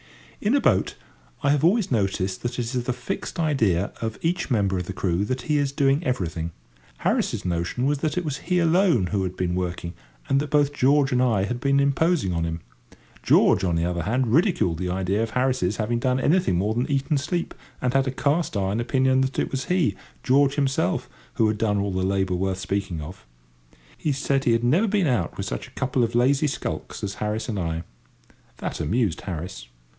[0.41, 0.95] In a boat,
[1.43, 4.93] I have always noticed that it is the fixed idea of each member of the
[4.93, 6.49] crew that he is doing everything.
[6.97, 9.93] Harris's notion was, that it was he alone who had been working,
[10.27, 12.61] and that both George and I had been imposing upon him.
[13.21, 16.89] George, on the other hand, ridiculed the idea of Harris's having done anything more than
[16.89, 21.59] eat and sleep, and had a cast iron opinion that it was he—George himself—who had
[21.59, 23.27] done all the labour worth speaking of.
[23.95, 27.15] He said he had never been out with such a couple of lazily skulks as
[27.21, 27.83] Harris and I.
[28.57, 29.67] That amused Harris.